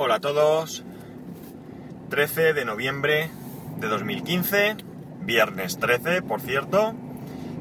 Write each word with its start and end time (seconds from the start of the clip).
Hola 0.00 0.14
a 0.14 0.20
todos. 0.20 0.84
13 2.08 2.52
de 2.52 2.64
noviembre 2.64 3.30
de 3.80 3.88
2015, 3.88 4.76
viernes 5.22 5.80
13, 5.80 6.22
por 6.22 6.40
cierto. 6.40 6.94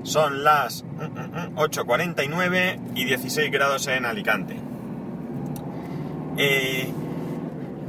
Son 0.03 0.43
las 0.43 0.85
8.49 0.85 2.91
y 2.93 3.05
16 3.05 3.51
grados 3.51 3.87
en 3.87 4.05
Alicante. 4.05 4.55
Eh, 6.37 6.93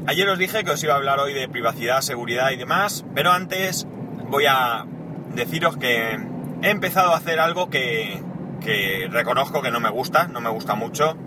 ayer 0.07 0.27
os 0.30 0.39
dije 0.39 0.65
que 0.65 0.71
os 0.71 0.83
iba 0.83 0.95
a 0.95 0.96
hablar 0.96 1.21
hoy 1.21 1.35
de 1.35 1.46
privacidad, 1.51 2.01
seguridad 2.01 2.51
y 2.51 2.57
demás, 2.57 3.05
pero 3.15 3.33
antes 3.33 3.87
voy 4.30 4.46
a 4.49 4.87
deciros 5.35 5.77
que 5.77 6.19
he 6.62 6.71
empezado 6.71 7.12
a 7.12 7.19
hacer 7.19 7.39
algo 7.39 7.69
que, 7.69 8.23
que 8.65 9.09
reconozco 9.11 9.61
que 9.61 9.71
no 9.71 9.79
me 9.79 9.91
gusta, 9.91 10.27
no 10.27 10.41
me 10.41 10.49
gusta 10.49 10.75
mucho, 10.75 11.19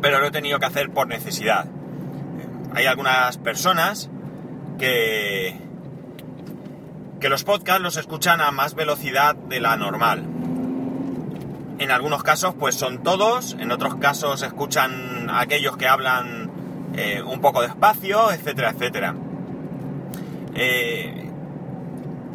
pero 0.00 0.20
lo 0.20 0.28
he 0.28 0.30
tenido 0.30 0.58
que 0.58 0.66
hacer 0.66 0.88
por 0.88 1.08
necesidad. 1.08 1.66
Hay 2.74 2.86
algunas 2.86 3.38
personas 3.38 4.10
que, 4.78 5.56
que 7.20 7.28
los 7.28 7.44
podcasts 7.44 7.82
los 7.82 7.96
escuchan 7.96 8.40
a 8.40 8.50
más 8.50 8.74
velocidad 8.74 9.34
de 9.36 9.60
la 9.60 9.76
normal. 9.76 10.24
En 11.78 11.90
algunos 11.90 12.22
casos 12.22 12.54
pues 12.58 12.74
son 12.74 13.02
todos, 13.02 13.56
en 13.58 13.70
otros 13.70 13.96
casos 13.96 14.42
escuchan 14.42 15.28
a 15.30 15.40
aquellos 15.40 15.76
que 15.76 15.88
hablan 15.88 16.50
eh, 16.96 17.22
un 17.22 17.40
poco 17.40 17.62
despacio, 17.62 18.30
etcétera, 18.32 18.70
etcétera. 18.70 19.14
Eh, 20.54 21.30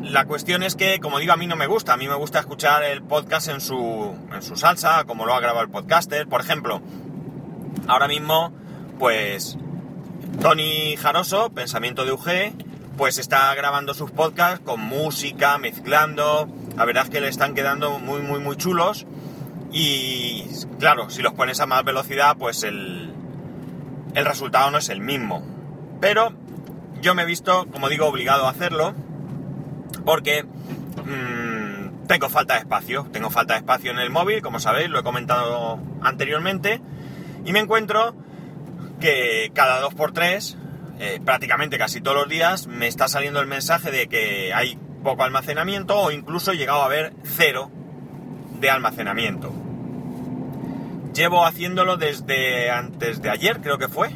la 0.04 0.26
cuestión 0.26 0.64
es 0.64 0.76
que, 0.76 1.00
como 1.00 1.20
digo, 1.20 1.34
a 1.34 1.38
mí 1.38 1.48
no 1.48 1.56
me 1.56 1.68
gusta. 1.68 1.94
A 1.94 1.98
mí 1.98 2.08
me 2.08 2.16
gusta 2.16 2.40
escuchar 2.40 2.84
el 2.84 3.02
podcast 3.02 3.50
en 3.50 3.62
su, 3.62 4.16
en 4.34 4.42
su 4.42 4.56
salsa, 4.56 5.04
como 5.06 5.26
lo 5.26 5.34
ha 5.34 5.40
grabado 5.40 5.64
el 5.64 5.70
podcaster. 5.70 6.28
Por 6.28 6.42
ejemplo, 6.42 6.82
ahora 7.88 8.08
mismo, 8.08 8.52
pues 8.98 9.58
Tony 10.42 10.96
Jaroso, 10.96 11.50
Pensamiento 11.50 12.06
de 12.06 12.14
UG, 12.14 12.54
pues 12.98 13.18
está 13.18 13.54
grabando 13.56 13.94
sus 13.94 14.10
podcasts 14.10 14.62
con 14.64 14.80
música, 14.80 15.58
mezclando. 15.58 16.48
La 16.78 16.86
verdad 16.86 17.04
es 17.04 17.10
que 17.10 17.20
le 17.20 17.28
están 17.28 17.54
quedando 17.54 18.00
muy, 18.00 18.22
muy, 18.22 18.40
muy 18.40 18.56
chulos. 18.56 19.06
Y 19.74 20.46
claro, 20.80 21.10
si 21.10 21.22
los 21.22 21.34
pones 21.34 21.60
a 21.60 21.66
más 21.66 21.84
velocidad, 21.84 22.38
pues 22.38 22.64
el, 22.64 23.14
el 24.16 24.26
resultado 24.26 24.72
no 24.72 24.78
es 24.78 24.88
el 24.88 25.02
mismo. 25.02 25.44
Pero 26.00 26.32
yo 27.02 27.14
me 27.16 27.24
he 27.24 27.26
visto, 27.26 27.68
como 27.70 27.90
digo, 27.90 28.06
obligado 28.06 28.48
a 28.48 28.52
hacerlo 28.52 28.94
porque 30.06 30.44
mmm, 30.44 32.08
tengo 32.08 32.30
falta 32.30 32.54
de 32.54 32.62
espacio. 32.62 33.06
Tengo 33.12 33.30
falta 33.30 33.56
de 33.56 33.60
espacio 33.60 33.92
en 33.92 34.00
el 34.00 34.10
móvil, 34.10 34.42
como 34.42 34.62
sabéis, 34.62 34.90
lo 34.90 35.00
he 35.00 35.04
comentado 35.04 35.80
anteriormente. 36.02 36.82
Y 37.44 37.52
me 37.52 37.60
encuentro 37.60 38.16
que 39.00 39.52
cada 39.54 39.82
2x3, 39.82 40.56
eh, 41.00 41.20
prácticamente 41.24 41.78
casi 41.78 42.02
todos 42.02 42.18
los 42.18 42.30
días, 42.30 42.68
me 42.68 42.88
está 42.88 43.08
saliendo 43.08 43.40
el 43.40 43.48
mensaje 43.48 43.92
de 43.92 44.08
que 44.08 44.54
hay 44.54 44.78
poco 45.04 45.24
almacenamiento 45.24 45.98
o 45.98 46.12
incluso 46.12 46.52
he 46.52 46.58
llegado 46.58 46.84
a 46.84 46.88
ver 46.88 47.14
cero 47.24 47.72
de 48.60 48.70
almacenamiento. 48.70 49.54
Llevo 51.14 51.46
haciéndolo 51.46 51.98
desde 51.98 52.70
antes 52.70 53.22
de 53.22 53.30
ayer, 53.30 53.62
creo 53.62 53.78
que 53.78 53.88
fue. 53.88 54.12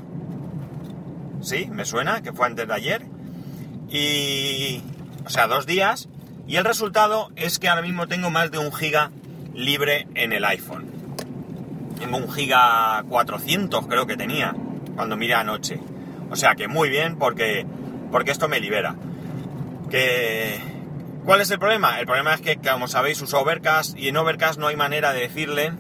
Sí, 1.42 1.68
me 1.72 1.86
suena 1.86 2.22
que 2.22 2.34
fue 2.34 2.48
antes 2.48 2.68
de 2.68 2.74
ayer. 2.74 3.06
Y... 3.90 4.82
O 5.26 5.30
sea, 5.30 5.48
dos 5.48 5.66
días. 5.66 6.10
Y 6.48 6.58
el 6.58 6.66
resultado 6.66 7.32
es 7.36 7.60
que 7.60 7.70
ahora 7.70 7.82
mismo 7.82 8.08
tengo 8.08 8.30
más 8.30 8.52
de 8.52 8.58
un 8.58 8.74
giga 8.74 9.12
libre 9.54 10.08
en 10.16 10.34
el 10.34 10.44
iPhone. 10.46 10.92
Tengo 11.98 12.18
un 12.18 12.32
giga 12.32 13.04
400 13.08 13.88
creo 13.88 14.06
que 14.06 14.18
tenía 14.18 14.54
cuando 14.96 15.16
miré 15.16 15.34
anoche. 15.36 15.80
O 16.32 16.36
sea 16.36 16.56
que 16.56 16.68
muy 16.68 16.90
bien 16.90 17.18
porque, 17.18 17.66
porque 18.12 18.32
esto 18.32 18.48
me 18.48 18.60
libera. 18.60 18.96
Que, 19.90 20.60
¿Cuál 21.26 21.42
es 21.42 21.52
el 21.52 21.60
problema? 21.60 22.00
El 22.00 22.06
problema 22.06 22.34
es 22.34 22.42
que, 22.42 22.58
como 22.58 22.88
sabéis, 22.88 23.22
uso 23.22 23.40
Overcast 23.40 23.98
y 23.98 24.10
en 24.10 24.18
Overcast 24.18 24.60
no 24.60 24.68
hay 24.68 24.76
manera 24.76 25.14
de 25.14 25.22
decirle 25.22 25.74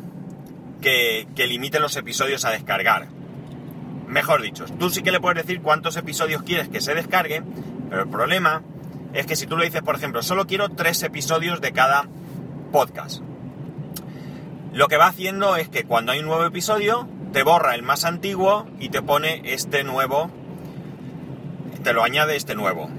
que, 0.81 1.27
que 1.35 1.47
limite 1.47 1.79
los 1.79 1.95
episodios 1.97 2.45
a 2.45 2.51
descargar. 2.51 3.07
Mejor 4.07 4.41
dicho, 4.41 4.65
tú 4.79 4.89
sí 4.89 5.01
que 5.01 5.11
le 5.11 5.19
puedes 5.19 5.45
decir 5.45 5.61
cuántos 5.61 5.97
episodios 5.97 6.43
quieres 6.43 6.69
que 6.69 6.81
se 6.81 6.93
descargue, 6.93 7.41
pero 7.89 8.03
el 8.03 8.09
problema 8.09 8.61
es 9.13 9.25
que 9.25 9.35
si 9.35 9.47
tú 9.47 9.57
le 9.57 9.65
dices, 9.65 9.81
por 9.81 9.95
ejemplo, 9.95 10.21
solo 10.23 10.47
quiero 10.47 10.69
tres 10.69 11.01
episodios 11.03 11.61
de 11.61 11.71
cada 11.71 12.07
podcast, 12.71 13.21
lo 14.73 14.87
que 14.87 14.97
va 14.97 15.07
haciendo 15.07 15.55
es 15.55 15.69
que 15.69 15.83
cuando 15.83 16.11
hay 16.11 16.19
un 16.19 16.25
nuevo 16.25 16.45
episodio, 16.45 17.07
te 17.33 17.41
borra 17.41 17.73
el 17.73 17.81
más 17.81 18.05
antiguo 18.05 18.67
y 18.79 18.89
te 18.89 19.01
pone 19.01 19.41
este 19.43 19.83
nuevo, 19.83 20.29
te 21.83 21.91
lo 21.91 22.03
añade 22.03 22.35
este 22.35 22.53
nuevo. 22.53 22.89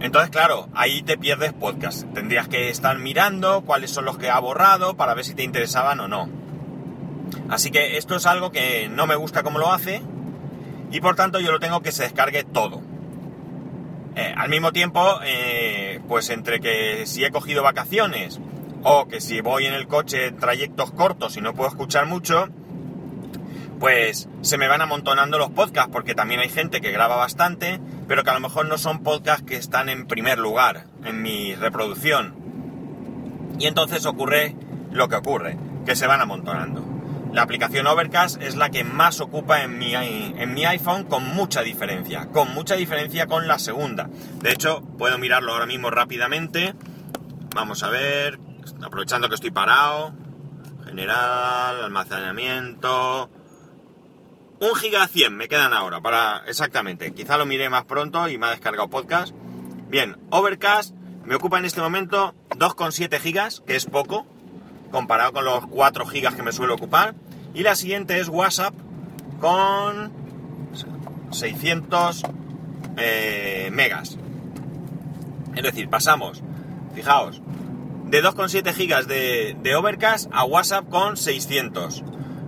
Entonces, 0.00 0.30
claro, 0.30 0.68
ahí 0.74 1.02
te 1.02 1.16
pierdes 1.16 1.52
podcast. 1.52 2.02
Tendrías 2.12 2.48
que 2.48 2.68
estar 2.70 2.98
mirando 2.98 3.62
cuáles 3.62 3.92
son 3.92 4.04
los 4.04 4.18
que 4.18 4.30
ha 4.30 4.38
borrado 4.40 4.96
para 4.96 5.14
ver 5.14 5.24
si 5.24 5.34
te 5.34 5.44
interesaban 5.44 6.00
o 6.00 6.08
no. 6.08 6.28
Así 7.48 7.70
que 7.70 7.96
esto 7.96 8.16
es 8.16 8.26
algo 8.26 8.50
que 8.50 8.88
no 8.88 9.06
me 9.06 9.14
gusta 9.14 9.44
cómo 9.44 9.60
lo 9.60 9.72
hace 9.72 10.02
y 10.90 11.00
por 11.00 11.14
tanto 11.14 11.40
yo 11.40 11.52
lo 11.52 11.60
tengo 11.60 11.80
que 11.80 11.92
se 11.92 12.02
descargue 12.02 12.42
todo. 12.42 12.82
Eh, 14.16 14.34
al 14.36 14.48
mismo 14.48 14.72
tiempo, 14.72 15.20
eh, 15.24 16.00
pues 16.08 16.30
entre 16.30 16.60
que 16.60 17.06
si 17.06 17.24
he 17.24 17.30
cogido 17.30 17.62
vacaciones 17.62 18.40
o 18.82 19.06
que 19.06 19.20
si 19.20 19.40
voy 19.40 19.66
en 19.66 19.74
el 19.74 19.86
coche 19.86 20.32
trayectos 20.32 20.90
cortos 20.90 21.36
y 21.36 21.40
no 21.40 21.54
puedo 21.54 21.70
escuchar 21.70 22.06
mucho, 22.06 22.48
pues 23.78 24.28
se 24.42 24.58
me 24.58 24.68
van 24.68 24.82
amontonando 24.82 25.38
los 25.38 25.50
podcasts, 25.50 25.90
porque 25.92 26.14
también 26.14 26.40
hay 26.40 26.48
gente 26.48 26.80
que 26.80 26.92
graba 26.92 27.16
bastante, 27.16 27.80
pero 28.08 28.24
que 28.24 28.30
a 28.30 28.34
lo 28.34 28.40
mejor 28.40 28.66
no 28.66 28.78
son 28.78 29.02
podcasts 29.02 29.44
que 29.44 29.56
están 29.56 29.88
en 29.88 30.06
primer 30.06 30.38
lugar 30.38 30.86
en 31.04 31.22
mi 31.22 31.54
reproducción. 31.54 32.34
Y 33.58 33.66
entonces 33.66 34.06
ocurre 34.06 34.56
lo 34.90 35.08
que 35.08 35.16
ocurre, 35.16 35.58
que 35.84 35.96
se 35.96 36.06
van 36.06 36.20
amontonando. 36.20 36.84
La 37.32 37.42
aplicación 37.42 37.88
Overcast 37.88 38.40
es 38.40 38.54
la 38.54 38.70
que 38.70 38.84
más 38.84 39.20
ocupa 39.20 39.62
en 39.62 39.76
mi, 39.76 39.92
en 39.94 40.54
mi 40.54 40.64
iPhone 40.66 41.04
con 41.04 41.34
mucha 41.34 41.62
diferencia, 41.62 42.28
con 42.28 42.54
mucha 42.54 42.76
diferencia 42.76 43.26
con 43.26 43.48
la 43.48 43.58
segunda. 43.58 44.08
De 44.40 44.52
hecho, 44.52 44.82
puedo 44.98 45.18
mirarlo 45.18 45.52
ahora 45.52 45.66
mismo 45.66 45.90
rápidamente. 45.90 46.74
Vamos 47.52 47.82
a 47.82 47.88
ver, 47.90 48.38
aprovechando 48.84 49.28
que 49.28 49.34
estoy 49.34 49.50
parado. 49.50 50.12
General, 50.84 51.82
almacenamiento. 51.82 53.28
Un 54.64 54.74
giga 54.76 55.06
100 55.06 55.36
me 55.36 55.46
quedan 55.46 55.74
ahora 55.74 56.00
para 56.00 56.42
exactamente. 56.46 57.12
Quizá 57.12 57.36
lo 57.36 57.44
miré 57.44 57.68
más 57.68 57.84
pronto 57.84 58.30
y 58.30 58.38
me 58.38 58.46
ha 58.46 58.50
descargado 58.50 58.88
podcast. 58.88 59.34
Bien, 59.90 60.16
Overcast 60.30 60.94
me 61.26 61.34
ocupa 61.34 61.58
en 61.58 61.66
este 61.66 61.82
momento 61.82 62.34
2,7 62.48 63.20
gigas, 63.20 63.62
que 63.66 63.76
es 63.76 63.84
poco, 63.84 64.24
comparado 64.90 65.34
con 65.34 65.44
los 65.44 65.66
4 65.66 66.06
gigas 66.06 66.34
que 66.34 66.42
me 66.42 66.50
suele 66.50 66.72
ocupar. 66.72 67.14
Y 67.52 67.62
la 67.62 67.74
siguiente 67.74 68.18
es 68.18 68.30
WhatsApp 68.30 68.72
con 69.38 70.10
600 71.30 72.22
eh, 72.96 73.68
megas. 73.70 74.16
Es 75.54 75.62
decir, 75.62 75.90
pasamos, 75.90 76.42
fijaos, 76.94 77.42
de 78.06 78.22
2,7 78.24 78.72
gigas 78.72 79.06
de, 79.08 79.58
de, 79.62 79.76
Overcast 79.76 80.30
a 80.32 80.46
WhatsApp 80.46 80.88
con 80.88 81.18
600. 81.18 82.02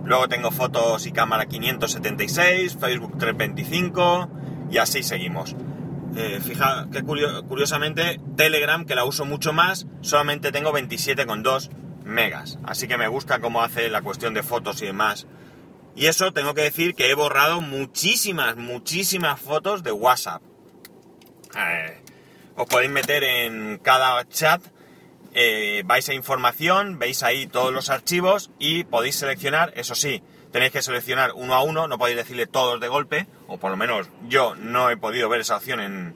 Luego 0.07 0.29
tengo 0.29 0.51
fotos 0.51 1.05
y 1.05 1.11
cámara 1.11 1.47
576, 1.47 2.77
Facebook 2.79 3.17
325 3.17 4.29
y 4.71 4.77
así 4.77 5.03
seguimos. 5.03 5.53
Eh, 6.15 6.39
fija 6.41 6.87
que 6.93 7.03
curiosamente 7.03 8.21
Telegram, 8.37 8.85
que 8.85 8.95
la 8.95 9.03
uso 9.03 9.25
mucho 9.25 9.51
más, 9.51 9.85
solamente 9.99 10.53
tengo 10.53 10.71
27,2 10.71 11.71
megas. 12.05 12.57
Así 12.63 12.87
que 12.87 12.97
me 12.97 13.09
gusta 13.09 13.41
cómo 13.41 13.61
hace 13.61 13.89
la 13.89 14.01
cuestión 14.01 14.33
de 14.33 14.43
fotos 14.43 14.81
y 14.81 14.85
demás. 14.85 15.27
Y 15.93 16.05
eso 16.05 16.31
tengo 16.31 16.53
que 16.53 16.61
decir 16.61 16.95
que 16.95 17.11
he 17.11 17.13
borrado 17.13 17.59
muchísimas, 17.59 18.55
muchísimas 18.55 19.41
fotos 19.41 19.83
de 19.83 19.91
WhatsApp. 19.91 20.41
Eh, 21.53 22.01
os 22.55 22.65
podéis 22.65 22.91
meter 22.91 23.25
en 23.25 23.77
cada 23.83 24.25
chat 24.29 24.63
eh, 25.33 25.83
vais 25.85 26.07
a 26.09 26.13
información, 26.13 26.99
veis 26.99 27.23
ahí 27.23 27.47
todos 27.47 27.73
los 27.73 27.89
archivos 27.89 28.51
y 28.59 28.83
podéis 28.83 29.15
seleccionar, 29.15 29.73
eso 29.75 29.95
sí, 29.95 30.23
tenéis 30.51 30.71
que 30.71 30.81
seleccionar 30.81 31.31
uno 31.35 31.53
a 31.53 31.61
uno, 31.61 31.87
no 31.87 31.97
podéis 31.97 32.17
decirle 32.17 32.47
todos 32.47 32.79
de 32.79 32.87
golpe, 32.87 33.27
o 33.47 33.57
por 33.57 33.71
lo 33.71 33.77
menos 33.77 34.09
yo 34.27 34.55
no 34.55 34.89
he 34.89 34.97
podido 34.97 35.29
ver 35.29 35.41
esa 35.41 35.57
opción 35.57 35.79
en, 35.79 36.15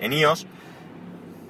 en 0.00 0.12
iOS. 0.12 0.46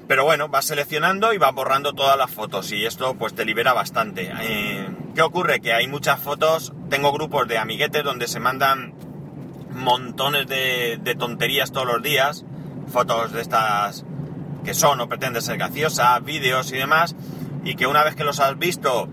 Pero 0.08 0.24
bueno, 0.24 0.48
vas 0.48 0.64
seleccionando 0.64 1.32
y 1.32 1.38
vas 1.38 1.54
borrando 1.54 1.92
todas 1.92 2.18
las 2.18 2.32
fotos 2.32 2.72
y 2.72 2.84
esto 2.84 3.14
pues 3.14 3.32
te 3.32 3.44
libera 3.44 3.72
bastante. 3.72 4.32
Eh, 4.40 4.88
¿Qué 5.14 5.22
ocurre? 5.22 5.60
Que 5.60 5.72
hay 5.72 5.86
muchas 5.86 6.18
fotos, 6.18 6.72
tengo 6.88 7.12
grupos 7.12 7.46
de 7.46 7.58
amiguetes 7.58 8.02
donde 8.02 8.26
se 8.26 8.40
mandan 8.40 8.92
montones 9.70 10.48
de, 10.48 10.98
de 11.00 11.14
tonterías 11.14 11.70
todos 11.70 11.86
los 11.86 12.02
días, 12.02 12.44
fotos 12.88 13.32
de 13.32 13.40
estas 13.40 14.04
que 14.64 14.74
son 14.74 15.00
o 15.00 15.08
pretenden 15.08 15.42
ser 15.42 15.58
graciosas, 15.58 16.22
vídeos 16.24 16.72
y 16.72 16.76
demás, 16.76 17.16
y 17.64 17.74
que 17.74 17.86
una 17.86 18.04
vez 18.04 18.14
que 18.14 18.24
los 18.24 18.40
has 18.40 18.58
visto 18.58 19.08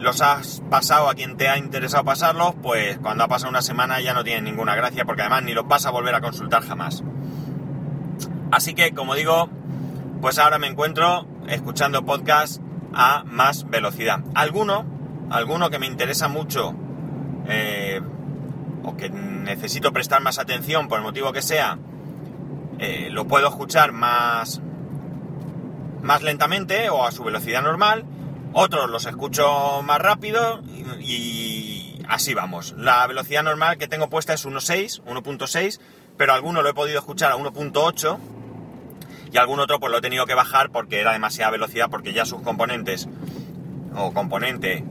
los 0.00 0.22
has 0.22 0.62
pasado 0.70 1.10
a 1.10 1.14
quien 1.14 1.36
te 1.36 1.48
ha 1.48 1.58
interesado 1.58 2.04
pasarlos, 2.04 2.54
pues 2.62 2.98
cuando 2.98 3.24
ha 3.24 3.28
pasado 3.28 3.50
una 3.50 3.60
semana 3.60 4.00
ya 4.00 4.14
no 4.14 4.24
tienen 4.24 4.44
ninguna 4.44 4.74
gracia 4.74 5.04
porque 5.04 5.20
además 5.20 5.42
ni 5.42 5.52
los 5.52 5.68
vas 5.68 5.84
a 5.84 5.90
volver 5.90 6.14
a 6.14 6.22
consultar 6.22 6.62
jamás. 6.62 7.04
Así 8.50 8.74
que, 8.74 8.92
como 8.92 9.14
digo, 9.14 9.50
pues 10.22 10.38
ahora 10.38 10.58
me 10.58 10.68
encuentro 10.68 11.26
escuchando 11.48 12.04
podcast 12.04 12.62
a 12.94 13.24
más 13.24 13.68
velocidad. 13.68 14.20
Alguno, 14.34 14.86
alguno 15.30 15.68
que 15.68 15.78
me 15.78 15.86
interesa 15.86 16.28
mucho 16.28 16.74
eh, 17.46 18.00
o 18.82 18.96
que 18.96 19.10
necesito 19.10 19.92
prestar 19.92 20.22
más 20.22 20.38
atención 20.38 20.88
por 20.88 20.98
el 20.98 21.04
motivo 21.04 21.32
que 21.32 21.42
sea, 21.42 21.78
eh, 22.78 23.08
lo 23.10 23.26
puedo 23.26 23.48
escuchar 23.48 23.92
más, 23.92 24.62
más 26.02 26.22
lentamente 26.22 26.90
o 26.90 27.04
a 27.04 27.12
su 27.12 27.24
velocidad 27.24 27.62
normal. 27.62 28.04
Otros 28.52 28.90
los 28.90 29.06
escucho 29.06 29.82
más 29.82 30.00
rápido 30.00 30.60
y, 31.00 32.02
así 32.08 32.34
vamos. 32.34 32.74
La 32.76 33.06
velocidad 33.06 33.42
normal 33.42 33.78
que 33.78 33.86
tengo 33.86 34.08
puesta 34.08 34.32
es 34.34 34.44
1.6, 34.46 35.02
1.6, 35.04 35.80
pero 36.16 36.32
alguno 36.32 36.62
lo 36.62 36.68
he 36.68 36.74
podido 36.74 36.98
escuchar 36.98 37.32
a 37.32 37.36
1.8 37.36 38.18
y 39.32 39.38
algún 39.38 39.60
otro 39.60 39.78
pues 39.78 39.92
lo 39.92 39.98
he 39.98 40.02
tenido 40.02 40.26
que 40.26 40.34
bajar 40.34 40.70
porque 40.70 41.00
era 41.00 41.12
demasiada 41.12 41.52
velocidad 41.52 41.88
porque 41.90 42.12
ya 42.12 42.24
sus 42.24 42.42
componentes 42.42 43.08
o 43.94 44.12
componente 44.12 44.84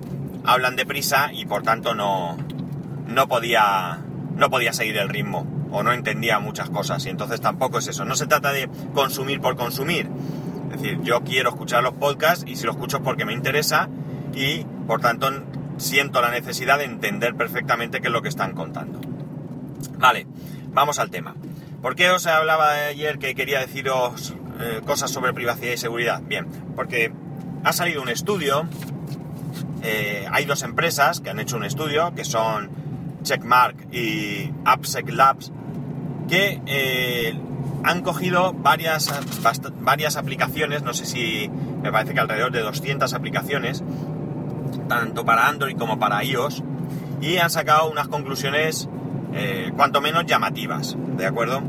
hablan 0.45 0.77
deprisa 0.77 1.31
y 1.33 1.45
por 1.45 1.63
tanto 1.63 1.93
no, 1.93 2.37
no 3.07 3.27
podía 3.27 3.99
no 4.35 4.49
podía 4.49 4.71
seguir 4.71 4.97
el 4.97 5.09
ritmo 5.09 5.45
o 5.71 5.83
no 5.83 5.91
entendía 5.91 6.39
muchas 6.39 6.69
cosas 6.69 7.05
y 7.05 7.09
entonces 7.09 7.41
tampoco 7.41 7.79
es 7.79 7.87
eso. 7.87 8.05
No 8.05 8.15
se 8.15 8.25
trata 8.25 8.51
de 8.51 8.69
consumir 8.93 9.41
por 9.41 9.55
consumir. 9.55 10.09
Es 10.79 10.83
decir, 10.83 11.01
yo 11.01 11.21
quiero 11.25 11.49
escuchar 11.49 11.83
los 11.83 11.93
podcasts 11.95 12.45
y 12.47 12.55
si 12.55 12.65
lo 12.65 12.71
escucho 12.71 12.97
es 12.97 13.03
porque 13.03 13.25
me 13.25 13.33
interesa 13.33 13.89
y 14.33 14.63
por 14.87 15.01
tanto 15.01 15.29
siento 15.75 16.21
la 16.21 16.31
necesidad 16.31 16.77
de 16.77 16.85
entender 16.85 17.35
perfectamente 17.35 17.99
qué 17.99 18.07
es 18.07 18.13
lo 18.13 18.21
que 18.21 18.29
están 18.29 18.53
contando. 18.53 19.01
Vale, 19.97 20.25
vamos 20.71 20.97
al 20.99 21.09
tema. 21.09 21.35
¿Por 21.81 21.97
qué 21.97 22.09
os 22.11 22.25
hablaba 22.27 22.71
ayer 22.87 23.19
que 23.19 23.35
quería 23.35 23.59
deciros 23.59 24.33
eh, 24.61 24.79
cosas 24.85 25.11
sobre 25.11 25.33
privacidad 25.33 25.73
y 25.73 25.77
seguridad? 25.77 26.21
Bien, 26.21 26.47
porque 26.77 27.11
ha 27.65 27.73
salido 27.73 28.01
un 28.01 28.07
estudio, 28.07 28.65
eh, 29.83 30.27
hay 30.31 30.45
dos 30.45 30.63
empresas 30.63 31.19
que 31.19 31.29
han 31.29 31.41
hecho 31.41 31.57
un 31.57 31.65
estudio, 31.65 32.15
que 32.15 32.23
son 32.23 32.69
Checkmark 33.23 33.93
y 33.93 34.49
AppSec 34.63 35.09
Labs, 35.09 35.51
que 36.29 36.61
eh, 36.65 37.37
han 37.83 38.01
cogido 38.01 38.53
varias, 38.53 39.09
varias 39.79 40.17
aplicaciones, 40.17 40.83
no 40.83 40.93
sé 40.93 41.05
si 41.05 41.49
me 41.81 41.91
parece 41.91 42.13
que 42.13 42.19
alrededor 42.19 42.51
de 42.51 42.61
200 42.61 43.13
aplicaciones, 43.13 43.83
tanto 44.87 45.25
para 45.25 45.47
Android 45.47 45.77
como 45.77 45.97
para 45.99 46.23
iOS, 46.23 46.63
y 47.21 47.37
han 47.37 47.49
sacado 47.49 47.89
unas 47.89 48.07
conclusiones 48.07 48.89
eh, 49.33 49.71
cuanto 49.75 50.01
menos 50.01 50.25
llamativas, 50.25 50.95
¿de 51.17 51.25
acuerdo? 51.25 51.61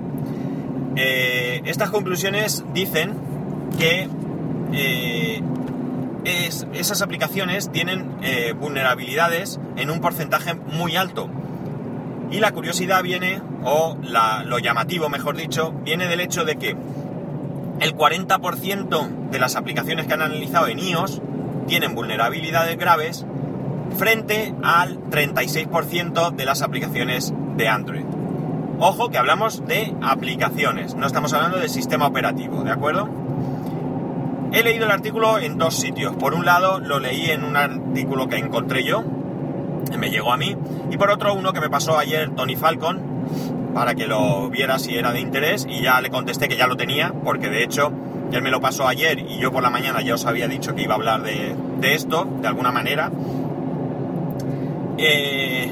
Eh, 0.97 1.61
estas 1.67 1.91
conclusiones 1.91 2.64
dicen 2.73 3.14
que 3.79 4.08
eh, 4.73 5.43
esas 6.25 7.02
aplicaciones 7.02 7.70
tienen 7.70 8.17
vulnerabilidades 8.58 9.58
en 9.76 9.91
un 9.91 10.00
porcentaje 10.00 10.55
muy 10.55 10.97
alto. 10.97 11.31
Y 12.31 12.38
la 12.38 12.53
curiosidad 12.53 13.03
viene, 13.03 13.43
o 13.65 13.97
lo 14.44 14.59
llamativo 14.59 15.09
mejor 15.09 15.37
dicho, 15.37 15.73
viene 15.85 16.06
del 16.06 16.21
hecho 16.21 16.44
de 16.44 16.56
que 16.56 16.77
el 17.81 17.97
40% 17.97 19.31
de 19.31 19.38
las 19.38 19.56
aplicaciones 19.56 20.06
que 20.06 20.15
han 20.15 20.23
analizado 20.23 20.69
en 20.69 20.79
iOS 20.79 21.21
tienen 21.67 21.94
vulnerabilidades 21.94 22.77
graves 22.77 23.27
frente 23.97 24.55
al 24.62 24.99
36% 25.11 26.31
de 26.31 26.44
las 26.44 26.62
aplicaciones 26.62 27.32
de 27.56 27.69
Android. 27.69 28.05
Ojo 28.79 29.11
que 29.11 29.19
hablamos 29.19 29.67
de 29.67 29.94
aplicaciones, 30.00 30.94
no 30.94 31.06
estamos 31.06 31.33
hablando 31.33 31.59
del 31.59 31.69
sistema 31.69 32.06
operativo, 32.06 32.62
¿de 32.62 32.71
acuerdo? 32.71 33.09
He 34.53 34.62
leído 34.62 34.87
el 34.87 34.91
artículo 34.91 35.38
en 35.38 35.59
dos 35.59 35.76
sitios. 35.76 36.17
Por 36.17 36.35
un 36.35 36.44
lado 36.44 36.81
lo 36.81 36.99
leí 36.99 37.31
en 37.31 37.44
un 37.44 37.56
artículo 37.56 38.29
que 38.29 38.37
encontré 38.37 38.83
yo, 38.85 39.05
me 39.99 40.11
llegó 40.11 40.32
a 40.32 40.37
mí, 40.37 40.56
y 40.91 40.97
por 40.97 41.11
otro 41.11 41.35
uno 41.35 41.53
que 41.53 41.61
me 41.61 41.71
pasó 41.71 41.99
ayer 41.99 42.31
Tony 42.31 42.56
Falcon, 42.56 43.00
para 43.75 43.94
que 43.94 44.06
lo 44.06 44.49
viera 44.50 44.79
si 44.79 44.97
era 44.97 45.12
de 45.12 45.21
interés, 45.21 45.67
y 45.69 45.82
ya 45.82 46.00
le 46.00 46.11
contesté 46.11 46.49
que 46.49 46.56
ya 46.56 46.67
lo 46.67 46.77
tenía, 46.77 47.12
porque 47.25 47.49
de 47.49 47.62
hecho 47.62 47.93
él 48.32 48.43
me 48.43 48.50
lo 48.50 48.61
pasó 48.61 48.87
ayer 48.87 49.19
y 49.19 49.38
yo 49.38 49.50
por 49.50 49.62
la 49.62 49.71
mañana 49.71 50.03
ya 50.03 50.15
os 50.15 50.25
había 50.25 50.47
dicho 50.47 50.75
que 50.75 50.82
iba 50.82 50.94
a 50.94 50.97
hablar 50.97 51.23
de, 51.23 51.55
de 51.81 51.94
esto, 51.94 52.29
de 52.41 52.49
alguna 52.49 52.71
manera. 52.71 53.11
Eh, 54.99 55.69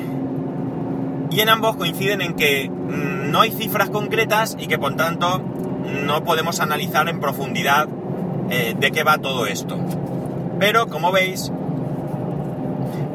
y 1.30 1.40
en 1.40 1.48
ambos 1.48 1.76
coinciden 1.76 2.20
en 2.22 2.34
que 2.34 2.68
mm, 2.68 3.30
no 3.30 3.42
hay 3.42 3.52
cifras 3.52 3.90
concretas 3.90 4.56
y 4.58 4.66
que 4.66 4.78
por 4.78 4.96
tanto 4.96 5.38
no 5.38 6.24
podemos 6.24 6.60
analizar 6.60 7.08
en 7.08 7.20
profundidad 7.20 7.88
eh, 8.50 8.74
de 8.78 8.90
qué 8.90 9.04
va 9.04 9.18
todo 9.18 9.46
esto. 9.46 9.78
Pero 10.58 10.88
como 10.88 11.12
veis, 11.12 11.52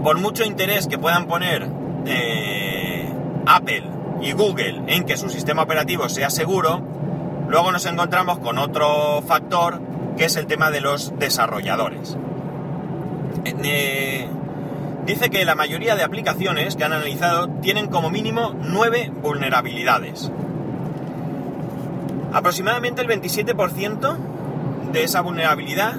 por 0.03 0.19
mucho 0.19 0.43
interés 0.43 0.87
que 0.87 0.97
puedan 0.97 1.27
poner 1.27 1.67
eh, 2.05 3.09
Apple 3.45 3.83
y 4.21 4.33
Google 4.33 4.83
en 4.87 5.05
que 5.05 5.17
su 5.17 5.29
sistema 5.29 5.63
operativo 5.63 6.09
sea 6.09 6.29
seguro, 6.29 6.81
luego 7.47 7.71
nos 7.71 7.85
encontramos 7.85 8.39
con 8.39 8.57
otro 8.57 9.21
factor 9.25 9.81
que 10.17 10.25
es 10.25 10.35
el 10.35 10.45
tema 10.45 10.69
de 10.71 10.81
los 10.81 11.17
desarrolladores. 11.17 12.17
Dice 15.05 15.29
que 15.29 15.43
la 15.43 15.55
mayoría 15.55 15.95
de 15.95 16.03
aplicaciones 16.03 16.77
que 16.77 16.85
han 16.85 16.93
analizado 16.93 17.49
tienen 17.61 17.87
como 17.87 18.09
mínimo 18.09 18.55
9 18.57 19.11
vulnerabilidades. 19.21 20.31
Aproximadamente 22.31 23.01
el 23.01 23.09
27% 23.09 24.17
de 24.93 25.03
esa 25.03 25.19
vulnerabilidad 25.19 25.95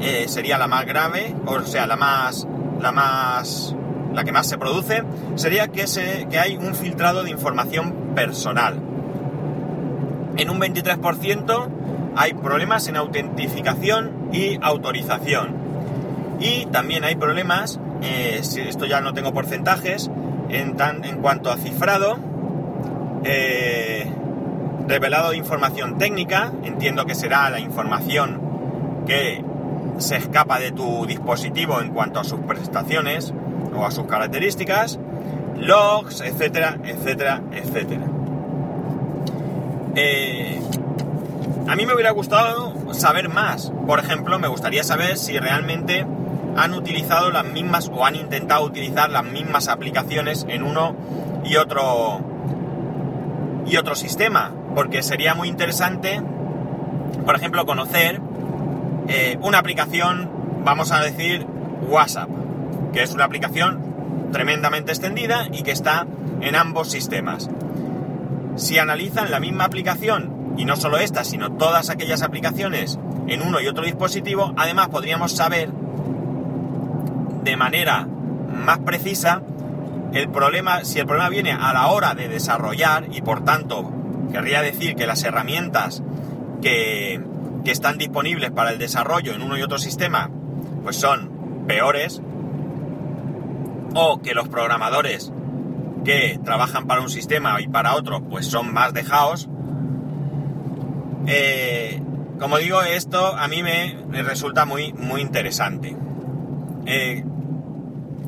eh, 0.00 0.24
sería 0.26 0.58
la 0.58 0.66
más 0.66 0.84
grave, 0.86 1.36
o 1.46 1.60
sea, 1.60 1.86
la 1.86 1.96
más, 1.96 2.48
la 2.82 2.92
más, 2.92 3.74
la 4.12 4.24
que 4.24 4.32
más 4.32 4.48
se 4.48 4.58
produce, 4.58 5.02
sería 5.36 5.68
que, 5.68 5.86
se, 5.86 6.26
que 6.30 6.38
hay 6.38 6.56
un 6.56 6.74
filtrado 6.74 7.22
de 7.22 7.30
información 7.30 8.12
personal. 8.14 8.78
En 10.36 10.50
un 10.50 10.60
23% 10.60 11.68
hay 12.16 12.34
problemas 12.34 12.88
en 12.88 12.96
autentificación 12.96 14.28
y 14.32 14.58
autorización. 14.60 15.62
Y 16.40 16.66
también 16.66 17.04
hay 17.04 17.14
problemas 17.14 17.78
eh, 18.02 18.40
esto 18.40 18.84
ya 18.84 19.00
no 19.00 19.14
tengo 19.14 19.32
porcentajes, 19.32 20.10
en, 20.48 20.76
tan, 20.76 21.04
en 21.04 21.18
cuanto 21.18 21.50
a 21.50 21.56
cifrado, 21.56 22.18
eh, 23.24 24.12
revelado 24.88 25.30
de 25.30 25.36
información 25.36 25.98
técnica, 25.98 26.52
entiendo 26.64 27.06
que 27.06 27.14
será 27.14 27.48
la 27.48 27.60
información 27.60 28.40
que 29.06 29.44
se 30.02 30.16
escapa 30.16 30.58
de 30.58 30.72
tu 30.72 31.06
dispositivo 31.06 31.80
en 31.80 31.90
cuanto 31.90 32.20
a 32.20 32.24
sus 32.24 32.40
prestaciones 32.40 33.32
o 33.74 33.84
a 33.84 33.90
sus 33.90 34.06
características, 34.06 34.98
logs, 35.56 36.20
etcétera, 36.20 36.78
etcétera, 36.84 37.40
etcétera. 37.52 38.06
Eh, 39.94 40.60
a 41.68 41.76
mí 41.76 41.86
me 41.86 41.94
hubiera 41.94 42.10
gustado 42.10 42.74
saber 42.92 43.28
más. 43.28 43.72
Por 43.86 43.98
ejemplo, 43.98 44.38
me 44.38 44.48
gustaría 44.48 44.82
saber 44.82 45.16
si 45.16 45.38
realmente 45.38 46.04
han 46.56 46.74
utilizado 46.74 47.30
las 47.30 47.44
mismas 47.44 47.90
o 47.92 48.04
han 48.04 48.16
intentado 48.16 48.64
utilizar 48.64 49.10
las 49.10 49.24
mismas 49.24 49.68
aplicaciones 49.68 50.44
en 50.48 50.64
uno 50.64 50.94
y 51.44 51.56
otro 51.56 52.20
y 53.66 53.76
otro 53.76 53.94
sistema 53.94 54.52
porque 54.74 55.02
sería 55.02 55.34
muy 55.34 55.48
interesante 55.48 56.20
por 57.24 57.36
ejemplo 57.36 57.64
conocer 57.64 58.20
eh, 59.08 59.38
una 59.40 59.58
aplicación 59.58 60.30
vamos 60.64 60.92
a 60.92 61.00
decir 61.00 61.46
WhatsApp 61.88 62.28
que 62.92 63.02
es 63.02 63.12
una 63.12 63.24
aplicación 63.24 64.30
tremendamente 64.32 64.92
extendida 64.92 65.46
y 65.52 65.62
que 65.62 65.72
está 65.72 66.06
en 66.40 66.56
ambos 66.56 66.90
sistemas. 66.90 67.48
Si 68.56 68.78
analizan 68.78 69.30
la 69.30 69.40
misma 69.40 69.64
aplicación 69.64 70.54
y 70.56 70.64
no 70.64 70.76
solo 70.76 70.98
esta 70.98 71.24
sino 71.24 71.52
todas 71.52 71.90
aquellas 71.90 72.22
aplicaciones 72.22 72.98
en 73.28 73.42
uno 73.42 73.60
y 73.60 73.68
otro 73.68 73.84
dispositivo 73.84 74.52
además 74.56 74.88
podríamos 74.88 75.32
saber 75.32 75.70
de 77.44 77.56
manera 77.56 78.06
más 78.06 78.78
precisa 78.80 79.42
el 80.12 80.28
problema, 80.28 80.84
si 80.84 80.98
el 80.98 81.06
problema 81.06 81.30
viene 81.30 81.52
a 81.52 81.72
la 81.72 81.88
hora 81.88 82.14
de 82.14 82.28
desarrollar 82.28 83.06
y 83.10 83.22
por 83.22 83.44
tanto 83.44 83.90
querría 84.30 84.60
decir 84.60 84.94
que 84.94 85.06
las 85.06 85.24
herramientas 85.24 86.02
que, 86.60 87.20
que 87.64 87.70
están 87.70 87.98
disponibles 87.98 88.50
para 88.50 88.70
el 88.70 88.78
desarrollo 88.78 89.34
en 89.34 89.42
uno 89.42 89.56
y 89.56 89.62
otro 89.62 89.78
sistema 89.78 90.30
pues 90.82 90.96
son 90.96 91.64
peores 91.66 92.20
o 93.94 94.20
que 94.20 94.34
los 94.34 94.48
programadores 94.48 95.32
que 96.04 96.40
trabajan 96.44 96.86
para 96.86 97.00
un 97.00 97.10
sistema 97.10 97.60
y 97.60 97.68
para 97.68 97.94
otro 97.94 98.22
pues 98.22 98.46
son 98.46 98.72
más 98.72 98.92
dejados. 98.92 99.48
Eh, 101.26 102.02
como 102.40 102.58
digo 102.58 102.82
esto 102.82 103.36
a 103.36 103.46
mí 103.46 103.62
me, 103.62 103.96
resulta 104.22 104.64
muy 104.64 104.92
muy 104.92 105.20
interesante. 105.20 105.96
Eh, 106.86 107.24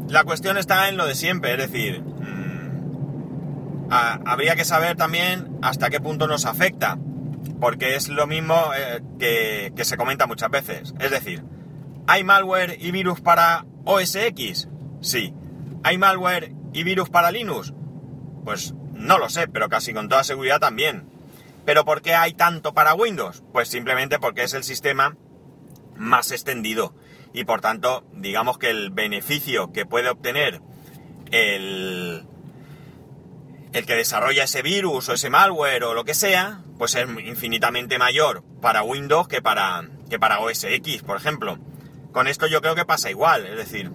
la 0.09 0.23
cuestión 0.25 0.59
está 0.59 0.89
en 0.89 0.97
lo 0.97 1.07
de 1.07 1.15
siempre, 1.15 1.53
es 1.53 1.59
decir, 1.59 2.01
mm, 2.01 3.89
habría 3.91 4.55
que 4.55 4.65
saber 4.65 4.97
también 4.97 5.59
hasta 5.63 5.91
qué 5.91 5.99
punto 5.99 6.27
nos 6.29 6.47
afecta, 6.47 6.99
porque 7.61 7.97
es 7.97 8.09
lo 8.09 8.27
mismo 8.27 8.71
eh, 8.77 9.01
que, 9.19 9.73
que 9.77 9.85
se 9.85 9.97
comenta 9.97 10.27
muchas 10.27 10.51
veces. 10.51 10.95
Es 10.99 11.11
decir, 11.11 11.43
¿hay 12.07 12.25
malware 12.25 12.77
y 12.81 12.91
virus 12.91 13.21
para 13.21 13.65
OS 13.85 14.15
X? 14.17 14.69
Sí. 15.01 15.35
¿Hay 15.83 15.99
malware 15.99 16.53
y 16.73 16.83
virus 16.83 17.11
para 17.11 17.31
Linux? 17.31 17.73
Pues 18.45 18.75
no 18.95 19.19
lo 19.19 19.29
sé, 19.29 19.49
pero 19.49 19.69
casi 19.69 19.93
con 19.93 20.09
toda 20.09 20.25
seguridad 20.25 20.61
también. 20.61 21.09
¿Pero 21.65 21.85
por 21.85 22.03
qué 22.03 22.15
hay 22.15 22.35
tanto 22.35 22.75
para 22.75 22.95
Windows? 22.95 23.43
Pues 23.53 23.69
simplemente 23.69 24.19
porque 24.19 24.45
es 24.45 24.55
el 24.55 24.65
sistema 24.65 25.17
más 25.97 26.31
extendido 26.33 26.95
y 27.33 27.45
por 27.45 27.61
tanto 27.61 28.05
digamos 28.13 28.59
que 28.59 28.71
el 28.71 28.91
beneficio 28.91 29.73
que 29.73 29.87
puede 29.87 30.09
obtener 30.09 30.61
el, 31.31 32.27
el 33.75 33.87
que 33.87 33.97
desarrolla 33.97 34.45
ese 34.45 34.63
virus 34.63 35.09
o 35.09 35.15
ese 35.15 35.31
malware 35.31 35.83
o 35.83 35.95
lo 35.95 36.05
que 36.05 36.15
sea, 36.15 36.61
pues 36.79 36.95
es 36.95 37.09
infinitamente 37.25 37.99
mayor 37.99 38.45
para 38.63 38.85
Windows 38.85 39.27
que 39.27 39.43
para, 39.43 39.83
que 40.09 40.19
para 40.19 40.39
OS 40.39 40.63
X, 40.63 41.03
por 41.03 41.17
ejemplo. 41.17 41.59
Con 42.13 42.29
esto 42.29 42.47
yo 42.47 42.63
creo 42.63 42.77
que 42.77 42.85
pasa 42.85 43.11
igual, 43.11 43.45
es 43.47 43.57
decir, 43.57 43.91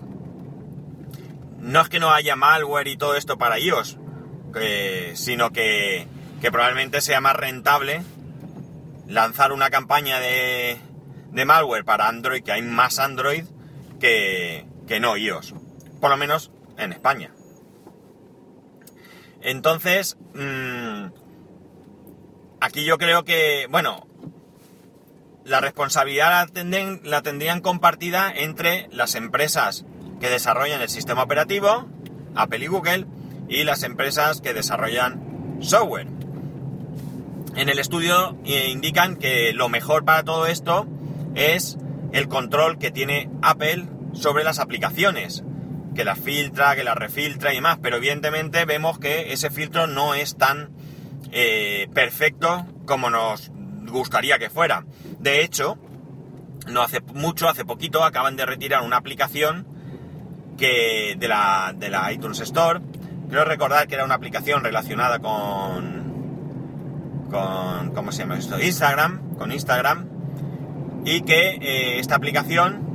no 1.59 1.81
es 1.81 1.88
que 1.88 2.01
no 2.01 2.12
haya 2.12 2.36
malware 2.36 2.89
y 2.89 2.98
todo 2.98 3.15
esto 3.15 3.38
para 3.38 3.57
iOS, 3.57 3.98
sino 5.13 5.51
que, 5.51 6.07
que 6.41 6.51
probablemente 6.51 7.00
sea 7.00 7.21
más 7.21 7.38
rentable 7.38 8.03
lanzar 9.07 9.53
una 9.53 9.69
campaña 9.69 10.19
de, 10.19 10.77
de 11.31 11.45
malware 11.45 11.86
para 11.86 12.09
Android, 12.09 12.43
que 12.43 12.51
hay 12.51 12.62
más 12.62 13.00
Android 13.00 13.45
que, 14.01 14.65
que 14.89 15.00
no 15.00 15.15
iOS. 15.15 15.53
Por 16.01 16.09
lo 16.09 16.17
menos 16.17 16.51
en 16.77 16.91
España. 16.91 17.31
Entonces, 19.41 20.17
mmm, 20.34 21.08
aquí 22.62 22.84
yo 22.84 22.98
creo 22.98 23.24
que, 23.24 23.67
bueno, 23.69 24.08
la 25.46 25.62
responsabilidad 25.62 26.29
la, 26.29 26.48
tendrían, 26.48 27.01
la 27.03 27.22
tendrían 27.22 27.62
compartida 27.62 28.31
entre 28.34 28.88
las 28.91 29.15
empresas 29.15 29.86
que 30.19 30.29
desarrollan 30.29 30.81
el 30.81 30.89
sistema 30.89 31.24
operativo, 31.24 31.88
Apple 32.36 32.65
y 32.65 32.67
Google, 32.67 33.05
y 33.48 33.63
las 33.63 33.84
empresas 33.84 34.41
que 34.41 34.53
desarrollan 34.53 35.58
software. 35.62 36.08
En 37.55 37.67
el 37.67 37.79
estudio 37.79 38.38
eh, 38.46 38.69
indican 38.69 39.15
que 39.15 39.53
lo 39.53 39.69
mejor 39.69 40.05
para 40.05 40.24
todo 40.24 40.46
esto 40.46 40.86
es 41.36 41.77
el 42.12 42.27
control 42.27 42.77
que 42.77 42.91
tiene 42.91 43.29
Apple 43.41 43.88
sobre 44.13 44.43
las 44.43 44.60
aplicaciones, 44.60 45.43
que 45.96 46.03
las 46.03 46.19
filtra, 46.19 46.75
que 46.75 46.84
las 46.84 46.96
refiltra 46.96 47.51
y 47.51 47.55
demás, 47.55 47.79
pero 47.81 47.98
evidentemente 47.98 48.65
vemos 48.65 49.00
que 49.00 49.34
ese 49.34 49.50
filtro 49.50 49.88
no 49.88 50.13
es 50.13 50.38
tan 50.38 50.69
eh, 51.31 51.88
perfecto 51.93 52.65
como 52.86 53.10
nos 53.10 53.51
gustaría 53.88 54.39
que 54.39 54.50
fuera. 54.50 54.86
De 55.19 55.43
hecho, 55.43 55.77
no 56.67 56.81
hace 56.81 57.01
mucho, 57.13 57.50
hace 57.50 57.65
poquito, 57.65 58.03
acaban 58.03 58.36
de 58.36 58.46
retirar 58.46 58.84
una 58.84 58.98
aplicación 58.98 59.67
que 60.58 61.15
de 61.17 61.27
la, 61.27 61.74
de 61.75 61.89
la 61.89 62.12
iTunes 62.12 62.39
Store. 62.41 62.81
Creo 63.29 63.46
recordar 63.46 63.88
que 63.88 63.96
era 63.96 64.05
una 64.05 64.15
aplicación 64.15 64.63
relacionada 64.63 65.19
con. 65.19 66.10
con. 67.31 67.91
¿cómo 67.91 68.12
se 68.12 68.24
llama 68.24 68.38
esto? 68.38 68.60
Instagram. 68.60 69.36
Con 69.38 69.51
Instagram. 69.51 70.08
Y 71.05 71.22
que 71.22 71.58
eh, 71.62 72.00
esta 72.00 72.15
aplicación. 72.15 72.88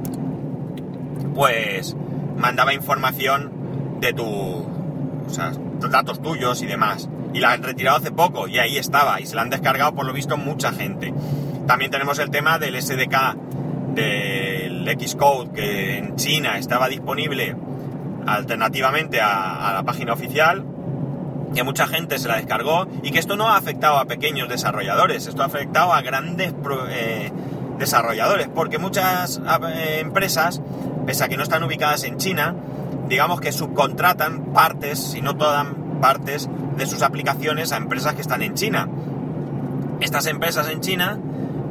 Pues. 1.35 1.97
Mandaba 2.45 2.75
información 2.75 3.99
de 4.01 4.13
tu. 4.13 4.27
O 4.27 5.31
sea, 5.31 5.53
datos 5.91 6.21
tuyos 6.21 6.61
y 6.63 6.67
demás. 6.67 7.09
Y 7.33 7.41
la 7.41 7.53
han 7.53 7.63
retirado 7.63 7.97
hace 7.97 8.11
poco 8.11 8.49
y 8.49 8.59
ahí 8.59 8.77
estaba. 8.77 9.19
Y 9.23 9.27
se 9.27 9.35
la 9.35 9.43
han 9.43 9.51
descargado 9.51 9.95
por 9.95 10.05
lo 10.05 10.13
visto 10.13 10.37
mucha 10.37 10.71
gente. 10.71 11.15
También 11.67 11.91
tenemos 11.91 12.19
el 12.19 12.29
tema 12.29 12.59
del 12.59 12.81
SDK 12.81 13.35
del 13.95 14.95
Xcode 15.01 15.53
que 15.53 15.99
en 15.99 16.17
China 16.17 16.59
estaba 16.59 16.89
disponible 16.89 17.57
alternativamente 18.27 19.23
a, 19.23 19.73
la 19.73 19.83
página 19.83 20.13
oficial, 20.13 20.65
que 21.55 21.63
mucha 21.63 21.87
gente 21.87 22.19
se 22.19 22.29
la 22.29 22.37
descargó 22.37 22.87
y 23.03 23.11
que 23.11 23.21
esto 23.21 23.37
no 23.37 23.49
ha 23.49 23.57
afectado 23.57 23.99
a 23.99 24.05
pequeños 24.05 24.51
desarrolladores, 24.51 25.27
esto 25.27 25.43
ha 25.43 25.47
afectado 25.47 25.95
a 25.95 26.03
grandes 26.03 26.53
eh, 26.91 27.31
desarrolladores, 27.79 28.49
porque 28.49 28.79
muchas 28.79 29.41
eh, 29.75 29.99
empresas, 30.01 30.61
pese 31.07 31.25
a 31.25 31.29
que 31.29 31.37
no 31.37 31.43
están 31.43 31.63
ubicadas 31.65 32.05
en 32.05 32.17
China, 32.17 32.55
digamos 33.09 33.41
que 33.41 33.53
subcontratan 33.53 34.53
partes, 34.53 34.99
si 34.99 35.21
no 35.21 35.37
todas 35.37 35.67
partes, 36.01 36.49
de 36.77 36.87
sus 36.87 37.03
aplicaciones 37.03 37.73
a 37.73 37.77
empresas 37.77 38.15
que 38.15 38.21
están 38.23 38.43
en 38.43 38.55
China. 38.55 38.89
Estas 40.01 40.27
empresas 40.27 40.69
en 40.69 40.81
China 40.81 41.19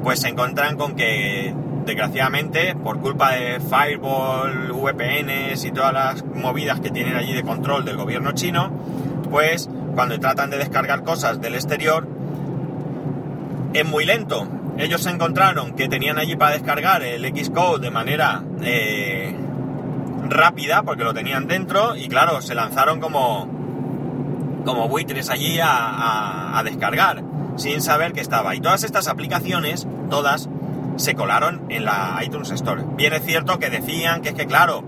pues 0.03 0.19
se 0.19 0.27
encuentran 0.27 0.75
con 0.75 0.95
que 0.95 1.53
desgraciadamente 1.85 2.75
por 2.75 2.99
culpa 2.99 3.31
de 3.31 3.59
firewall, 3.59 4.71
VPNs 4.71 5.63
y 5.65 5.71
todas 5.71 5.93
las 5.93 6.25
movidas 6.25 6.79
que 6.79 6.89
tienen 6.89 7.15
allí 7.15 7.33
de 7.33 7.43
control 7.43 7.85
del 7.85 7.97
gobierno 7.97 8.31
chino, 8.33 8.71
pues 9.29 9.69
cuando 9.95 10.19
tratan 10.19 10.49
de 10.49 10.57
descargar 10.57 11.03
cosas 11.03 11.41
del 11.41 11.55
exterior 11.55 12.07
es 13.73 13.85
muy 13.85 14.05
lento. 14.05 14.47
Ellos 14.77 15.01
se 15.01 15.09
encontraron 15.11 15.73
que 15.73 15.87
tenían 15.87 16.17
allí 16.17 16.35
para 16.35 16.53
descargar 16.53 17.03
el 17.03 17.25
Xcode 17.25 17.81
de 17.81 17.91
manera 17.91 18.43
eh, 18.63 19.35
rápida 20.29 20.83
porque 20.83 21.03
lo 21.03 21.13
tenían 21.13 21.47
dentro 21.47 21.95
y 21.95 22.07
claro, 22.07 22.41
se 22.41 22.55
lanzaron 22.55 22.99
como, 22.99 23.47
como 24.65 24.87
buitres 24.87 25.29
allí 25.29 25.59
a 25.61 26.61
descargar 26.65 27.23
sin 27.55 27.81
saber 27.81 28.13
que 28.13 28.21
estaba. 28.21 28.55
Y 28.55 28.59
todas 28.59 28.83
estas 28.83 29.07
aplicaciones, 29.07 29.87
todas, 30.09 30.49
se 30.95 31.15
colaron 31.15 31.65
en 31.69 31.85
la 31.85 32.19
iTunes 32.23 32.51
Store. 32.51 32.83
Bien 32.95 33.13
es 33.13 33.23
cierto 33.23 33.59
que 33.59 33.69
decían 33.69 34.21
que 34.21 34.29
es 34.29 34.35
que, 34.35 34.45
claro, 34.45 34.83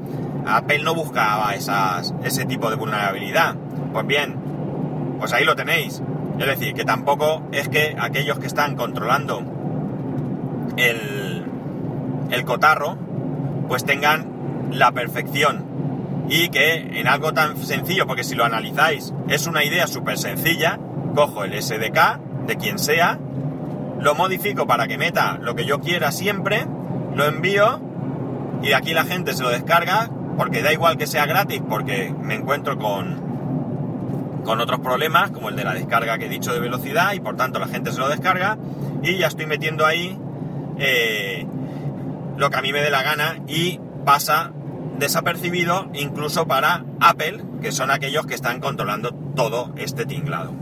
Apple 0.45 0.83
no 0.83 0.93
buscaba 0.93 1.55
esas, 1.55 2.13
ese 2.23 2.45
tipo 2.45 2.69
de 2.69 2.75
vulnerabilidad. 2.75 3.55
Pues 3.91 4.05
bien, 4.05 4.35
pues 5.19 5.33
ahí 5.33 5.45
lo 5.45 5.55
tenéis. 5.55 6.01
Es 6.37 6.45
decir, 6.45 6.73
que 6.73 6.83
tampoco 6.83 7.43
es 7.51 7.69
que 7.69 7.95
aquellos 7.99 8.39
que 8.39 8.47
están 8.47 8.75
controlando 8.75 9.41
el, 10.77 11.43
el 12.31 12.45
cotarro, 12.45 12.97
pues 13.67 13.85
tengan 13.85 14.69
la 14.71 14.91
perfección. 14.91 15.65
Y 16.29 16.49
que 16.49 16.99
en 16.99 17.07
algo 17.07 17.33
tan 17.33 17.57
sencillo, 17.57 18.07
porque 18.07 18.23
si 18.23 18.35
lo 18.35 18.45
analizáis, 18.45 19.13
es 19.27 19.45
una 19.47 19.63
idea 19.63 19.87
súper 19.87 20.17
sencilla, 20.17 20.79
cojo 21.13 21.43
el 21.43 21.61
SDK, 21.61 22.19
de 22.47 22.55
quien 22.57 22.79
sea, 22.79 23.19
lo 23.99 24.15
modifico 24.15 24.67
para 24.67 24.87
que 24.87 24.97
meta 24.97 25.37
lo 25.41 25.55
que 25.55 25.65
yo 25.65 25.79
quiera 25.79 26.11
siempre, 26.11 26.65
lo 27.15 27.25
envío 27.25 27.79
y 28.61 28.73
aquí 28.73 28.93
la 28.93 29.05
gente 29.05 29.33
se 29.33 29.43
lo 29.43 29.49
descarga 29.49 30.09
porque 30.37 30.61
da 30.61 30.73
igual 30.73 30.97
que 30.97 31.07
sea 31.07 31.25
gratis 31.25 31.61
porque 31.67 32.13
me 32.21 32.35
encuentro 32.35 32.77
con, 32.77 34.41
con 34.43 34.59
otros 34.59 34.79
problemas 34.79 35.31
como 35.31 35.49
el 35.49 35.55
de 35.55 35.63
la 35.63 35.73
descarga 35.73 36.17
que 36.17 36.25
he 36.25 36.29
dicho 36.29 36.53
de 36.53 36.59
velocidad 36.59 37.13
y 37.13 37.19
por 37.19 37.35
tanto 37.35 37.59
la 37.59 37.67
gente 37.67 37.91
se 37.91 37.99
lo 37.99 38.09
descarga 38.09 38.57
y 39.01 39.17
ya 39.17 39.27
estoy 39.27 39.45
metiendo 39.45 39.85
ahí 39.85 40.19
eh, 40.79 41.45
lo 42.37 42.49
que 42.49 42.57
a 42.57 42.61
mí 42.61 42.73
me 42.73 42.81
dé 42.81 42.89
la 42.89 43.03
gana 43.03 43.37
y 43.47 43.79
pasa 44.05 44.51
desapercibido 44.97 45.89
incluso 45.93 46.47
para 46.47 46.85
Apple 46.99 47.43
que 47.61 47.71
son 47.71 47.91
aquellos 47.91 48.25
que 48.25 48.35
están 48.35 48.59
controlando 48.59 49.11
todo 49.35 49.73
este 49.75 50.05
tinglado. 50.05 50.53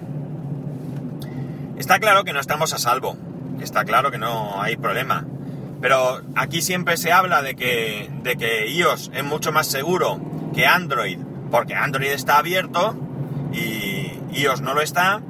Está 1.77 1.99
claro 1.99 2.23
que 2.23 2.33
no 2.33 2.39
estamos 2.39 2.73
a 2.73 2.77
salvo, 2.77 3.17
está 3.61 3.83
claro 3.83 4.11
que 4.11 4.17
no 4.17 4.61
hay 4.61 4.77
problema, 4.77 5.25
pero 5.81 6.21
aquí 6.35 6.61
siempre 6.61 6.95
se 6.97 7.11
habla 7.11 7.41
de 7.41 7.55
que, 7.55 8.09
de 8.23 8.37
que 8.37 8.67
iOS 8.69 9.11
es 9.13 9.23
mucho 9.23 9.51
más 9.51 9.67
seguro 9.67 10.19
que 10.53 10.65
Android, 10.65 11.19
porque 11.51 11.75
Android 11.75 12.11
está 12.11 12.37
abierto 12.37 12.95
y 13.51 14.13
iOS 14.31 14.61
no 14.61 14.73
lo 14.73 14.81
está, 14.81 15.21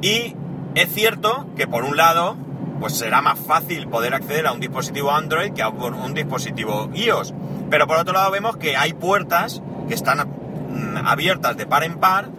y 0.00 0.34
es 0.74 0.92
cierto 0.94 1.46
que 1.56 1.66
por 1.66 1.84
un 1.84 1.96
lado, 1.96 2.36
pues 2.80 2.94
será 2.96 3.20
más 3.20 3.38
fácil 3.38 3.86
poder 3.88 4.14
acceder 4.14 4.46
a 4.46 4.52
un 4.52 4.60
dispositivo 4.60 5.12
Android 5.12 5.52
que 5.52 5.62
a 5.62 5.68
un 5.68 6.14
dispositivo 6.14 6.90
iOS, 6.94 7.34
pero 7.68 7.86
por 7.86 7.98
otro 7.98 8.14
lado 8.14 8.30
vemos 8.30 8.56
que 8.56 8.76
hay 8.76 8.94
puertas 8.94 9.62
que 9.86 9.94
están 9.94 10.18
mm, 10.18 11.06
abiertas 11.06 11.56
de 11.56 11.66
par 11.66 11.84
en 11.84 11.98
par 12.00 12.30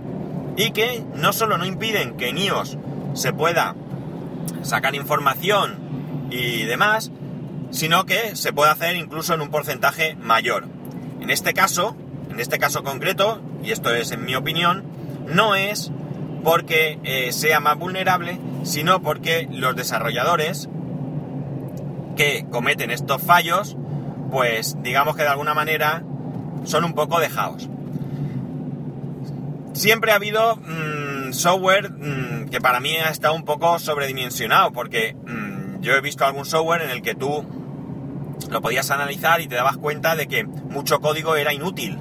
y 0.57 0.71
que 0.71 1.05
no 1.15 1.31
solo 1.31 1.57
no 1.57 1.65
impiden 1.65 2.17
que 2.17 2.29
en 2.29 2.39
iOS 2.39 2.77
se 3.13 3.31
pueda 3.33 3.75
sacar 4.63 4.95
información 4.95 5.77
y 6.31 6.63
demás, 6.63 7.11
sino 7.69 8.05
que 8.05 8.35
se 8.35 8.51
puede 8.51 8.71
hacer 8.71 8.95
incluso 8.95 9.33
en 9.33 9.41
un 9.41 9.49
porcentaje 9.49 10.15
mayor. 10.15 10.67
En 11.21 11.29
este 11.29 11.53
caso, 11.53 11.95
en 12.29 12.39
este 12.39 12.57
caso 12.57 12.83
concreto, 12.83 13.41
y 13.63 13.71
esto 13.71 13.93
es 13.93 14.11
en 14.11 14.25
mi 14.25 14.35
opinión, 14.35 14.83
no 15.27 15.55
es 15.55 15.91
porque 16.43 16.99
eh, 17.03 17.31
sea 17.31 17.59
más 17.59 17.77
vulnerable, 17.77 18.39
sino 18.63 19.01
porque 19.01 19.47
los 19.51 19.75
desarrolladores 19.75 20.69
que 22.15 22.45
cometen 22.49 22.91
estos 22.91 23.21
fallos, 23.21 23.77
pues 24.29 24.77
digamos 24.81 25.15
que 25.15 25.23
de 25.23 25.29
alguna 25.29 25.53
manera 25.53 26.03
son 26.63 26.83
un 26.83 26.93
poco 26.93 27.19
dejados. 27.19 27.69
Siempre 29.73 30.11
ha 30.11 30.15
habido 30.15 30.57
mm, 30.57 31.33
software 31.33 31.91
mm, 31.91 32.49
que 32.49 32.59
para 32.61 32.79
mí 32.79 32.95
ha 32.97 33.09
estado 33.09 33.33
un 33.33 33.45
poco 33.45 33.79
sobredimensionado, 33.79 34.71
porque 34.71 35.15
mm, 35.15 35.81
yo 35.81 35.93
he 35.93 36.01
visto 36.01 36.25
algún 36.25 36.45
software 36.45 36.81
en 36.83 36.89
el 36.91 37.01
que 37.01 37.15
tú 37.15 37.45
lo 38.49 38.61
podías 38.61 38.91
analizar 38.91 39.41
y 39.41 39.47
te 39.47 39.55
dabas 39.55 39.77
cuenta 39.77 40.15
de 40.15 40.27
que 40.27 40.43
mucho 40.43 40.99
código 40.99 41.35
era 41.35 41.53
inútil. 41.53 41.97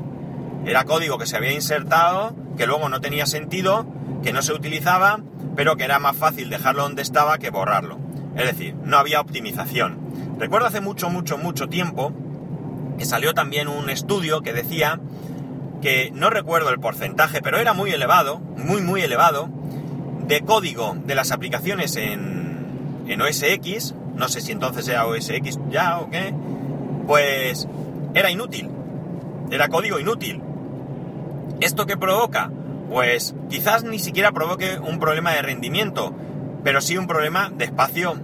Era 0.66 0.84
código 0.84 1.16
que 1.16 1.26
se 1.26 1.36
había 1.36 1.52
insertado, 1.52 2.34
que 2.56 2.66
luego 2.66 2.88
no 2.88 3.00
tenía 3.00 3.26
sentido, 3.26 3.86
que 4.22 4.32
no 4.32 4.42
se 4.42 4.52
utilizaba, 4.52 5.20
pero 5.56 5.76
que 5.76 5.84
era 5.84 5.98
más 5.98 6.16
fácil 6.16 6.50
dejarlo 6.50 6.82
donde 6.82 7.02
estaba 7.02 7.38
que 7.38 7.50
borrarlo. 7.50 7.98
Es 8.36 8.46
decir, 8.46 8.74
no 8.84 8.96
había 8.96 9.20
optimización. 9.20 9.98
Recuerdo 10.38 10.68
hace 10.68 10.80
mucho, 10.80 11.10
mucho, 11.10 11.36
mucho 11.36 11.68
tiempo 11.68 12.12
que 12.98 13.04
salió 13.04 13.34
también 13.34 13.68
un 13.68 13.90
estudio 13.90 14.42
que 14.42 14.52
decía 14.52 15.00
que 15.80 16.10
no 16.12 16.30
recuerdo 16.30 16.70
el 16.70 16.78
porcentaje, 16.78 17.40
pero 17.42 17.58
era 17.58 17.72
muy 17.72 17.90
elevado, 17.90 18.38
muy, 18.38 18.82
muy 18.82 19.00
elevado, 19.02 19.48
de 20.26 20.42
código 20.42 20.96
de 21.04 21.14
las 21.14 21.32
aplicaciones 21.32 21.96
en, 21.96 23.04
en 23.08 23.20
OS 23.20 23.42
X, 23.42 23.94
no 24.14 24.28
sé 24.28 24.40
si 24.40 24.52
entonces 24.52 24.86
era 24.86 25.06
OS 25.06 25.30
X 25.30 25.58
ya 25.70 25.98
o 25.98 26.10
qué, 26.10 26.34
pues 27.06 27.66
era 28.14 28.30
inútil, 28.30 28.68
era 29.50 29.68
código 29.68 29.98
inútil. 29.98 30.42
¿Esto 31.60 31.86
qué 31.86 31.96
provoca? 31.96 32.50
Pues 32.90 33.34
quizás 33.48 33.84
ni 33.84 33.98
siquiera 33.98 34.32
provoque 34.32 34.78
un 34.78 34.98
problema 34.98 35.32
de 35.32 35.42
rendimiento, 35.42 36.12
pero 36.64 36.80
sí 36.80 36.98
un 36.98 37.06
problema 37.06 37.50
de 37.54 37.66
espacio 37.66 38.18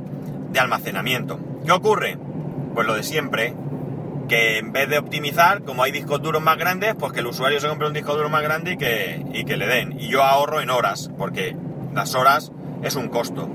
de 0.51 0.61
almacenamiento. 0.61 1.39
¿Qué 1.65 1.73
ocurre? 1.73 2.19
Pues 2.75 2.87
lo 2.87 2.95
de 2.95 3.05
siempre, 3.05 3.55
que 4.29 4.59
en 4.59 4.73
vez 4.73 4.89
de 4.89 4.99
optimizar, 4.99 5.63
como 5.63 5.85
hay 5.85 5.93
discos 5.93 6.21
duros 6.21 6.43
más 6.43 6.59
grandes, 6.59 6.97
pues 6.99 7.13
que 7.13 7.21
el 7.21 7.27
usuario 7.27 7.61
se 7.61 7.69
compre 7.69 7.87
un 7.87 7.95
disco 7.95 8.15
duro 8.15 8.29
más 8.29 8.43
grande 8.43 8.73
y 8.73 8.77
que, 8.77 9.25
y 9.33 9.45
que 9.45 9.57
le 9.57 9.69
den. 9.69 10.01
Y 10.01 10.09
yo 10.09 10.25
ahorro 10.25 10.61
en 10.61 10.71
horas, 10.71 11.11
porque 11.17 11.57
las 11.95 12.17
horas 12.17 12.51
es 12.83 12.97
un 12.97 13.09
costo. 13.09 13.49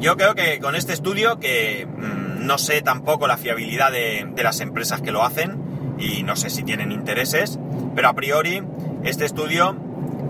Yo 0.00 0.16
creo 0.16 0.34
que 0.34 0.58
con 0.58 0.74
este 0.74 0.94
estudio, 0.94 1.38
que 1.38 1.86
mmm, 1.86 2.46
no 2.46 2.56
sé 2.56 2.80
tampoco 2.80 3.26
la 3.26 3.36
fiabilidad 3.36 3.92
de, 3.92 4.26
las 4.42 4.60
empresas 4.60 5.02
que 5.02 5.12
lo 5.12 5.22
hacen, 5.22 5.60
y 5.98 6.22
no 6.22 6.34
sé 6.34 6.48
si 6.48 6.62
tienen 6.62 6.92
intereses, 6.92 7.58
pero 8.00 8.08
a 8.08 8.14
priori 8.14 8.62
este 9.04 9.26
estudio 9.26 9.76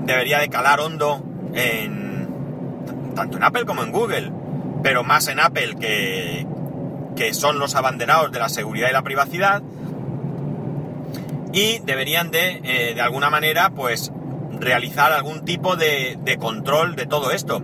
debería 0.05 0.41
de 0.41 0.49
calar 0.49 0.81
hondo 0.81 1.23
en 1.55 3.13
tanto 3.15 3.37
en 3.37 3.45
Apple 3.45 3.65
como 3.65 3.85
en 3.85 3.93
Google, 3.93 4.33
pero 4.83 5.05
más 5.05 5.29
en 5.29 5.39
Apple 5.39 5.77
que, 5.79 6.49
que 7.15 7.33
son 7.33 7.61
los 7.61 7.77
abanderados 7.77 8.33
de 8.33 8.41
la 8.41 8.49
seguridad 8.49 8.89
y 8.91 8.93
la 8.93 9.03
privacidad, 9.03 9.63
y 11.53 11.79
deberían 11.85 12.33
de, 12.33 12.61
eh, 12.65 12.95
de 12.97 13.01
alguna 13.01 13.31
manera, 13.31 13.71
pues, 13.71 14.11
realizar 14.59 15.13
algún 15.13 15.45
tipo 15.45 15.77
de, 15.77 16.19
de, 16.25 16.39
control 16.39 16.97
de 16.97 17.07
todo 17.07 17.31
esto. 17.31 17.63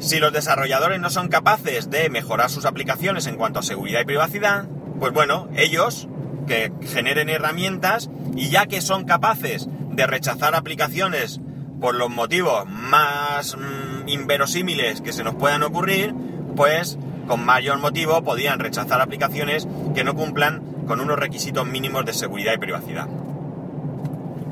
Si 0.00 0.18
los 0.18 0.34
desarrolladores 0.34 1.00
no 1.00 1.08
son 1.08 1.28
capaces 1.28 1.88
de 1.88 2.10
mejorar 2.10 2.50
sus 2.50 2.66
aplicaciones 2.66 3.26
en 3.26 3.36
cuanto 3.36 3.60
a 3.60 3.62
seguridad 3.62 4.02
y 4.02 4.04
privacidad, 4.04 4.66
pues 5.00 5.14
bueno, 5.14 5.48
ellos 5.56 6.08
que 6.46 6.72
generen 6.82 7.28
herramientas 7.28 8.10
y 8.34 8.48
ya 8.48 8.66
que 8.66 8.80
son 8.80 9.04
capaces 9.04 9.68
de 9.92 10.06
rechazar 10.06 10.54
aplicaciones 10.54 11.40
por 11.80 11.94
los 11.94 12.10
motivos 12.10 12.64
más 12.66 13.56
mmm, 13.56 14.08
inverosímiles 14.08 15.00
que 15.00 15.12
se 15.12 15.24
nos 15.24 15.34
puedan 15.34 15.62
ocurrir, 15.62 16.14
pues 16.54 16.98
con 17.26 17.44
mayor 17.44 17.78
motivo 17.78 18.22
podían 18.22 18.58
rechazar 18.58 19.00
aplicaciones 19.00 19.66
que 19.94 20.04
no 20.04 20.14
cumplan 20.14 20.62
con 20.86 21.00
unos 21.00 21.18
requisitos 21.18 21.66
mínimos 21.66 22.04
de 22.06 22.12
seguridad 22.12 22.54
y 22.54 22.58
privacidad. 22.58 23.08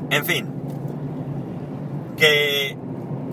En 0.09 0.25
fin, 0.25 0.47
que 2.17 2.77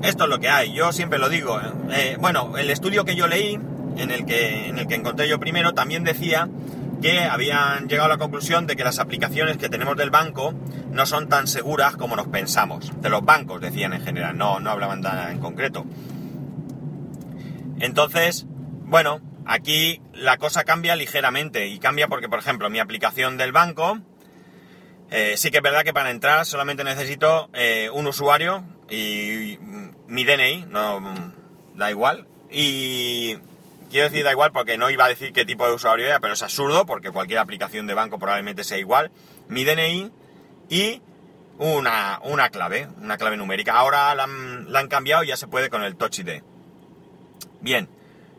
esto 0.03 0.25
es 0.25 0.31
lo 0.31 0.39
que 0.39 0.49
hay, 0.49 0.73
yo 0.73 0.93
siempre 0.93 1.19
lo 1.19 1.29
digo. 1.29 1.61
Eh, 1.91 2.17
bueno, 2.21 2.57
el 2.57 2.71
estudio 2.71 3.05
que 3.05 3.15
yo 3.15 3.27
leí, 3.27 3.59
en 3.97 4.11
el 4.11 4.25
que, 4.25 4.69
en 4.69 4.79
el 4.79 4.87
que 4.87 4.95
encontré 4.95 5.29
yo 5.29 5.39
primero, 5.39 5.75
también 5.75 6.05
decía 6.05 6.49
que 7.03 7.21
habían 7.25 7.89
llegado 7.89 8.07
a 8.07 8.15
la 8.15 8.19
conclusión 8.19 8.67
de 8.67 8.77
que 8.77 8.85
las 8.85 8.99
aplicaciones 8.99 9.59
que 9.59 9.69
tenemos 9.69 9.97
del 9.97 10.11
banco 10.11 10.55
no 10.91 11.05
son 11.05 11.29
tan 11.29 11.47
seguras 11.47 11.97
como 11.97 12.17
nos 12.17 12.29
pensamos. 12.29 12.91
De 13.03 13.11
los 13.11 13.25
bancos, 13.25 13.61
decían 13.61 13.93
en 13.93 14.03
general, 14.03 14.39
no, 14.39 14.61
no 14.61 14.71
hablaban 14.71 15.03
nada 15.03 15.31
en 15.31 15.41
concreto. 15.41 15.85
Entonces, 17.81 18.47
bueno, 18.85 19.21
Aquí 19.45 20.01
la 20.15 20.37
cosa 20.37 20.65
cambia 20.65 20.97
ligeramente 20.97 21.67
y 21.67 21.79
cambia 21.79 22.09
porque, 22.09 22.29
por 22.29 22.39
ejemplo, 22.39 22.71
mi 22.71 22.79
aplicación 22.79 23.37
del 23.37 23.53
banco, 23.53 23.99
eh, 25.11 25.35
sí 25.37 25.51
que 25.51 25.59
es 25.59 25.63
verdad 25.63 25.83
que 25.83 25.93
para 25.93 26.11
entrar 26.11 26.47
solamente 26.47 26.85
necesito 26.85 27.51
eh, 27.53 27.91
un 27.93 28.07
usuario 28.07 28.65
y, 28.89 29.59
mi 30.07 30.25
DNI, 30.25 30.67
no 30.69 31.33
da 31.75 31.91
igual. 31.91 32.27
Y 32.51 33.39
quiero 33.93 34.09
decir 34.09 34.25
da 34.25 34.33
igual 34.33 34.51
porque 34.51 34.79
no 34.79 34.91
iba 34.91 35.05
a 35.05 35.09
decir 35.09 35.33
qué 35.33 35.45
tipo 35.45 35.69
de 35.69 35.75
usuario 35.75 36.07
era, 36.07 36.19
pero 36.19 36.33
es 36.33 36.43
absurdo 36.43 36.87
porque 36.87 37.11
cualquier 37.11 37.39
aplicación 37.39 37.87
de 37.87 37.95
banco 37.95 38.19
probablemente 38.19 38.65
sea 38.65 38.79
igual. 38.79 39.13
Mi 39.49 39.65
DNI 39.65 40.11
y 40.71 41.03
una, 41.59 42.19
una 42.25 42.49
clave, 42.49 42.89
una 43.01 43.19
clave 43.19 43.37
numérica. 43.37 43.75
Ahora 43.75 44.15
la 44.15 44.25
han, 44.25 44.89
cambiado 44.89 45.23
y 45.23 45.29
ya 45.29 45.37
se 45.37 45.47
puede 45.47 45.69
con 45.69 45.85
el 45.85 45.97
Touch 45.97 46.21
ID. 46.21 46.43
Bien. 47.61 47.89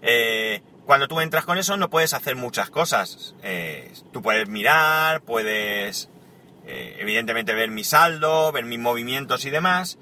Eh, 0.01 0.61
cuando 0.85 1.07
tú 1.07 1.21
entras 1.21 1.45
con 1.45 1.57
eso 1.57 1.77
no 1.77 1.89
puedes 1.89 2.13
hacer 2.13 2.35
muchas 2.35 2.71
cosas. 2.71 3.35
Eh, 3.43 3.93
tú 4.11 4.23
puedes 4.23 4.49
mirar, 4.49 5.21
puedes 5.21 6.09
eh, 6.65 6.97
evidentemente 6.99 7.53
ver 7.53 7.69
mi 7.69 7.83
saldo, 7.83 8.51
ver 8.51 8.65
mis 8.65 8.79
movimientos 8.79 9.45
y 9.45 9.51
demás, 9.51 9.99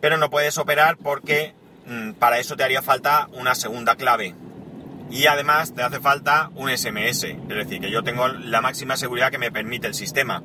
pero 0.00 0.16
no 0.16 0.30
puedes 0.30 0.56
operar 0.56 0.96
porque 0.96 1.54
mmm, 1.86 2.12
para 2.12 2.38
eso 2.38 2.56
te 2.56 2.64
haría 2.64 2.80
falta 2.80 3.28
una 3.32 3.54
segunda 3.54 3.94
clave. 3.94 4.34
Y 5.10 5.26
además 5.26 5.74
te 5.74 5.82
hace 5.82 6.00
falta 6.00 6.50
un 6.54 6.70
SMS, 6.70 7.24
es 7.24 7.48
decir, 7.48 7.80
que 7.80 7.90
yo 7.90 8.02
tengo 8.02 8.28
la 8.28 8.60
máxima 8.60 8.96
seguridad 8.96 9.30
que 9.30 9.38
me 9.38 9.50
permite 9.50 9.86
el 9.86 9.94
sistema. 9.94 10.42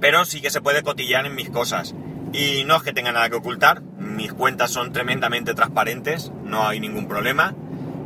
Pero 0.00 0.24
sí 0.24 0.40
que 0.40 0.50
se 0.50 0.60
puede 0.60 0.82
cotillar 0.82 1.26
en 1.26 1.34
mis 1.34 1.50
cosas. 1.50 1.94
Y 2.32 2.64
no 2.64 2.76
es 2.76 2.82
que 2.82 2.92
tenga 2.92 3.12
nada 3.12 3.28
que 3.28 3.36
ocultar, 3.36 3.82
mis 3.98 4.32
cuentas 4.32 4.70
son 4.70 4.92
tremendamente 4.92 5.54
transparentes, 5.54 6.30
no 6.44 6.68
hay 6.68 6.78
ningún 6.78 7.08
problema 7.08 7.54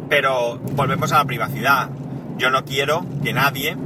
pero 0.09 0.59
volvemos 0.59 1.12
a 1.12 1.18
la 1.18 1.24
privacidad. 1.24 1.90
Yo 2.37 2.50
no 2.50 2.64
quiero 2.64 3.04
que 3.22 3.33
nadie, 3.33 3.76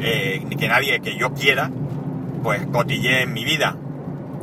eh, 0.00 0.44
que 0.58 0.68
nadie 0.68 1.00
que 1.00 1.16
yo 1.16 1.32
quiera, 1.34 1.70
pues 2.42 2.66
cotille 2.66 3.22
en 3.22 3.32
mi 3.32 3.44
vida. 3.44 3.76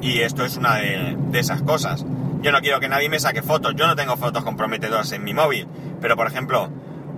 Y 0.02 0.20
esto 0.20 0.46
es 0.46 0.58
una 0.58 0.76
de, 0.76 1.18
esas 1.34 1.62
cosas. 1.62 2.06
Yo 2.48 2.54
no 2.54 2.62
quiero 2.62 2.80
que 2.80 2.88
nadie 2.88 3.10
me 3.10 3.20
saque 3.20 3.42
fotos. 3.42 3.76
Yo 3.76 3.88
no 3.88 3.98
tengo 3.98 4.16
fotos 4.16 4.42
comprometedoras 4.46 5.12
en 5.12 5.22
mi 5.22 5.34
móvil. 5.34 5.68
Pero 6.00 6.16
por 6.16 6.28
ejemplo, 6.28 6.70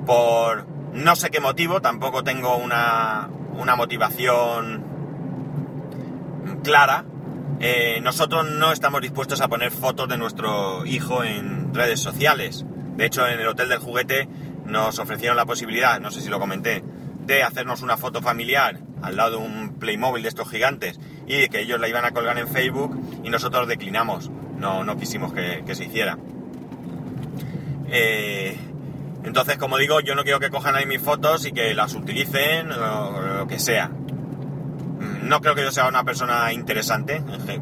por 0.08 0.65
no 0.92 1.15
sé 1.15 1.30
qué 1.30 1.39
motivo, 1.39 1.82
tampoco 1.82 2.24
tengo 2.24 2.58
una, 2.58 3.30
una 3.54 3.76
motivación 3.76 4.84
clara. 6.63 7.06
Eh, 7.60 8.00
nosotros 8.02 8.50
no 8.50 8.72
estamos 8.72 9.02
dispuestos 9.02 9.39
a 9.42 9.48
poner 9.48 9.70
fotos 9.70 10.10
de 10.10 10.18
nuestro 10.18 10.84
hijo 10.88 11.24
en 11.24 11.76
redes 11.76 12.00
sociales. 12.00 12.65
De 12.98 13.06
hecho, 13.06 13.28
en 13.28 13.39
el 13.39 13.48
Hotel 13.50 13.70
del 13.70 13.78
Juguete 13.78 14.28
nos 14.65 14.98
ofrecieron 14.98 15.38
la 15.38 15.46
posibilidad, 15.46 16.00
no 16.00 16.10
sé 16.10 16.22
si 16.22 16.30
lo 16.30 16.39
comenté, 16.39 16.84
de 17.28 17.44
hacernos 17.44 17.84
una 17.84 17.98
foto 17.98 18.24
familiar 18.24 18.80
al 19.04 19.15
lado 19.15 19.38
de 19.38 19.46
un 19.46 19.76
Playmobil 19.78 20.24
de 20.24 20.30
estos 20.30 20.50
gigantes 20.50 21.00
y 21.28 21.50
que 21.50 21.60
ellos 21.60 21.80
la 21.80 21.88
iban 21.88 22.04
a 22.04 22.13
colgar 22.13 22.39
en 22.39 22.48
Facebook 22.48 23.00
y 23.24 23.30
nosotros 23.30 23.68
declinamos. 23.68 24.32
No, 24.60 24.84
no 24.84 24.98
quisimos 24.98 25.34
que, 25.34 25.63
se 25.74 25.86
hiciera. 25.86 26.17
Eh, 27.89 28.58
entonces, 29.24 29.58
como 29.58 29.78
digo, 29.78 30.00
yo 30.02 30.15
no 30.15 30.24
quiero 30.24 30.39
que 30.39 30.50
cojan 30.50 30.76
ahí 30.76 30.86
mis 30.86 31.02
fotos 31.02 31.45
y 31.45 31.52
que 31.52 31.74
las 31.74 31.95
utilicen 31.95 32.72
o 32.72 33.22
lo 33.22 33.48
que 33.48 33.60
sea. 33.60 33.91
No 35.24 35.41
creo 35.41 35.56
que 35.56 35.63
yo 35.63 35.72
sea 35.72 35.88
una 35.88 36.04
persona 36.04 36.52
interesante, 36.54 37.22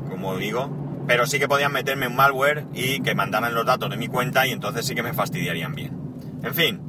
como 0.09 0.37
digo, 0.37 1.03
pero 1.07 1.25
sí 1.25 1.39
que 1.39 1.47
podían 1.47 1.71
meterme 1.71 2.07
un 2.07 2.15
malware 2.15 2.65
y 2.73 3.01
que 3.01 3.15
mandaran 3.15 3.53
los 3.53 3.65
datos 3.65 3.89
de 3.89 3.97
mi 3.97 4.07
cuenta 4.07 4.47
y 4.47 4.51
entonces 4.51 4.85
sí 4.85 4.95
que 4.95 5.03
me 5.03 5.13
fastidiarían 5.13 5.75
bien. 5.75 5.97
En 6.43 6.53
fin, 6.53 6.81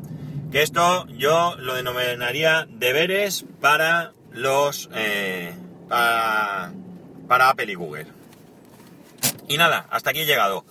que 0.51 0.63
esto 0.63 1.07
yo 1.09 1.57
lo 1.59 1.75
denominaría 1.75 2.67
deberes 2.71 3.45
para 3.61 4.13
los... 4.33 4.89
Eh, 4.95 5.55
para 5.89 7.51
Apple 7.51 7.73
y 7.73 7.75
Google. 7.75 8.18
Y 9.49 9.57
nada, 9.57 9.87
hasta 9.91 10.11
aquí 10.11 10.21
he 10.21 10.27
llegado. 10.27 10.65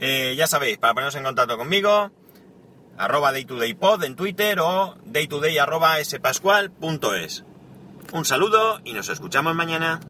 Eh, 0.00 0.34
ya 0.36 0.46
sabéis, 0.46 0.78
para 0.78 0.94
poneros 0.94 1.14
en 1.16 1.24
contacto 1.24 1.58
conmigo, 1.58 2.10
arroba 2.96 3.32
daytodaypod 3.32 4.02
en 4.04 4.16
Twitter 4.16 4.58
o 4.60 4.96
daytoday 5.04 5.58
arroba 5.58 6.02
spascual.es. 6.02 7.44
Un 8.12 8.24
saludo 8.24 8.80
y 8.84 8.94
nos 8.94 9.08
escuchamos 9.08 9.54
mañana. 9.54 10.00